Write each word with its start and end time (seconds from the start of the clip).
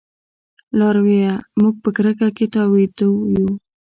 لارويه! 0.77 1.33
موږ 1.61 1.75
په 1.83 1.89
کرکه 1.95 2.27
کې 2.37 2.45
تاوده 2.53 3.07
يو 3.33 3.49